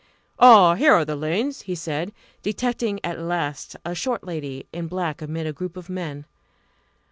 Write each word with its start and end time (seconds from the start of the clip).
"Ah, 0.39 0.73
here 0.73 0.93
are 0.93 1.05
the 1.05 1.15
Lanes!" 1.15 1.61
he 1.69 1.75
said, 1.75 2.11
detecting 2.41 2.99
at 3.03 3.19
last 3.19 3.75
a 3.85 3.93
short 3.93 4.23
lady 4.23 4.65
in 4.73 4.87
black 4.87 5.21
amid 5.21 5.45
a 5.45 5.53
group 5.53 5.77
of 5.77 5.91
men. 5.91 6.25